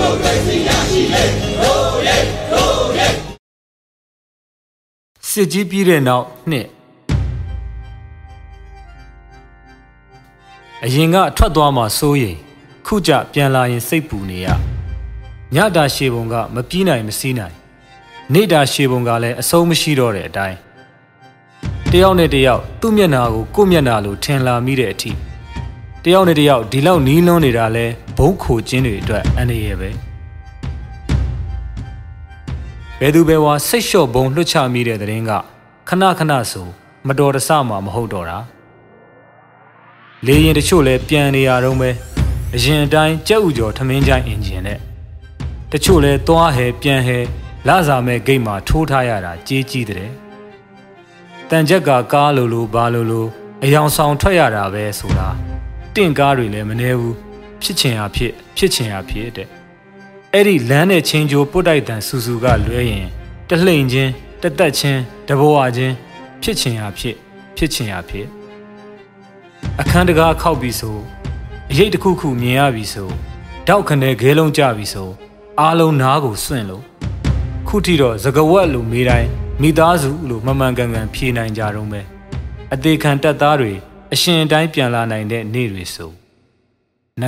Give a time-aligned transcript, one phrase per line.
[0.00, 1.24] မိုကရေစီရရှိလေ
[1.60, 2.16] ရိုးရဲ
[2.52, 3.08] ရိုးရဲ
[5.30, 6.66] စစ်ကြီးပြီးတဲ့နောက်နှစ်
[10.84, 12.36] အရင်ကထွက်သွားမှစိုးရင်
[12.86, 14.46] ခုကြပြန်လာရင်စိတ်ပူနေရ
[15.54, 17.54] ညတာရှေပုံကမပြီးနိုင်မစည်းနိုင်
[18.34, 20.58] နေတာရှေပုံကလည်းအဆုံးမရှိတော့တဲ့အတိုင်း
[21.92, 25.10] တယောက်နဲ့တယောက်သူ့မျက်နာကိုကိုယ့်မျက်နာလိုထင်လာမိတဲ့အထိ
[26.04, 27.86] တယောက်နဲ့တယောက်ဒီလောက်နီးလွန်းနေတာလဲ
[28.22, 29.90] ဘုံခိုခြင်းတွေအတွက်အန္တရာယ်ပဲ
[33.00, 35.32] ဘယ်သူပဲဝါစိတ်လျှော့ဘုံလွှတ်ချမိတဲ့တဲ့ရင်က
[35.88, 36.66] ခဏခဏဆို
[37.06, 38.38] မတော်တဆမှမဟုတ်တော့တာ
[40.26, 41.90] လေရင်တချို့လဲပြန်နေရတော့ပဲ
[42.54, 44.78] အရင်အတိုင်းကြက်ဥကျော်ထမင်းချိုင်းအင်ဂျင်နဲ့
[45.72, 47.18] တချို့လဲသွားဟဲပြန်ဟဲ
[47.68, 50.08] လစားမဲ့ဂိတ်မှာထိုးထားရတာကြေးကြီးတဲ့
[51.50, 53.26] တန်ချက်ကကားလိုလိုဘာလိုလို
[53.64, 55.28] အယောင်ဆောင်ထွက်ရတာပဲဆိုတာ
[55.94, 57.29] တင့်ကားတွေလည်းမနှဲဘူး
[57.62, 59.48] ဖြစ်ချင်ရဖြစ်ဖြစ်ချင်ရဖြစ်တဲ့
[60.34, 63.06] အဲ့ဒီလမ်းနဲ့ချင်းကြိုပုတ်တိုက်တန်စူစူကလွဲရင်
[63.48, 64.10] တလှိန်ချင်း
[64.42, 65.94] တသက်ချင်းတဘဝချင်း
[66.42, 67.16] ဖြစ်ချင်ရဖြစ်
[67.56, 68.26] ဖြစ်ချင်ရဖြစ်
[69.80, 70.96] အခန်းတကားခောက်ပြီးဆို
[71.70, 73.08] အရေးတစ်ခုခုမြင်ရပြီဆို
[73.68, 75.08] တောက်ခနဲ့ခဲလုံးကြပြီဆို
[75.60, 76.84] အားလုံးနားကိုစွန့်လို့
[77.68, 79.28] ခုထိတော့သကဝက်လိုမေးတိုင်း
[79.62, 82.06] မိသားစုလို့မမှန်ကန်ကန်ဖြေနိုင်ကြတော့မယ်
[82.72, 83.72] အသေးခံတက်သားတွေ
[84.12, 86.10] အရှင်တိုင်းပြန်လာနိုင်တဲ့နေ့တွေဆို
[87.22, 87.24] န